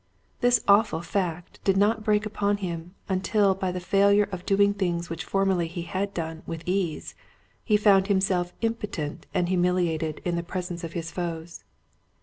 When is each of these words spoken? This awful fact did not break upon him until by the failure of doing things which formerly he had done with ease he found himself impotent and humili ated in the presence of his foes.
This 0.39 0.63
awful 0.67 1.03
fact 1.03 1.63
did 1.63 1.77
not 1.77 2.03
break 2.03 2.25
upon 2.25 2.57
him 2.57 2.95
until 3.07 3.53
by 3.53 3.71
the 3.71 3.79
failure 3.79 4.27
of 4.31 4.47
doing 4.47 4.73
things 4.73 5.11
which 5.11 5.23
formerly 5.23 5.67
he 5.67 5.83
had 5.83 6.11
done 6.11 6.41
with 6.47 6.63
ease 6.65 7.13
he 7.63 7.77
found 7.77 8.07
himself 8.07 8.51
impotent 8.61 9.27
and 9.31 9.47
humili 9.47 9.89
ated 9.89 10.19
in 10.25 10.35
the 10.35 10.41
presence 10.41 10.83
of 10.83 10.93
his 10.93 11.11
foes. 11.11 11.65